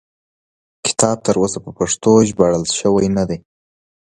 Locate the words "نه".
3.17-3.23